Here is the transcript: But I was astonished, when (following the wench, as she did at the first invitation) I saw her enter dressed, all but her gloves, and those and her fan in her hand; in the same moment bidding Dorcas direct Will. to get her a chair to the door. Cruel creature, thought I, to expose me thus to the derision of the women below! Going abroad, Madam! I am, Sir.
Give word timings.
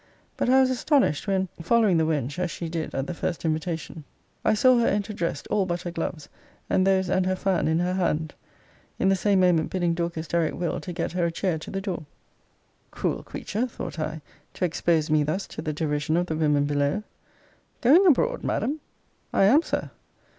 But 0.35 0.49
I 0.49 0.59
was 0.59 0.71
astonished, 0.71 1.27
when 1.27 1.47
(following 1.61 1.97
the 1.97 2.07
wench, 2.07 2.39
as 2.39 2.49
she 2.49 2.69
did 2.69 2.95
at 2.95 3.05
the 3.05 3.13
first 3.13 3.45
invitation) 3.45 4.03
I 4.43 4.55
saw 4.55 4.79
her 4.79 4.87
enter 4.87 5.13
dressed, 5.13 5.45
all 5.51 5.67
but 5.67 5.83
her 5.83 5.91
gloves, 5.91 6.27
and 6.71 6.87
those 6.87 7.07
and 7.07 7.23
her 7.27 7.35
fan 7.35 7.67
in 7.67 7.77
her 7.77 7.93
hand; 7.93 8.33
in 8.97 9.09
the 9.09 9.15
same 9.15 9.41
moment 9.41 9.69
bidding 9.69 9.93
Dorcas 9.93 10.27
direct 10.27 10.55
Will. 10.55 10.79
to 10.79 10.91
get 10.91 11.11
her 11.11 11.27
a 11.27 11.31
chair 11.31 11.59
to 11.59 11.69
the 11.69 11.81
door. 11.81 12.07
Cruel 12.89 13.21
creature, 13.21 13.67
thought 13.67 13.99
I, 13.99 14.21
to 14.55 14.65
expose 14.65 15.11
me 15.11 15.21
thus 15.21 15.45
to 15.45 15.61
the 15.61 15.71
derision 15.71 16.17
of 16.17 16.25
the 16.25 16.35
women 16.35 16.65
below! 16.65 17.03
Going 17.81 18.03
abroad, 18.07 18.43
Madam! 18.43 18.79
I 19.31 19.43
am, 19.43 19.61
Sir. 19.61 19.91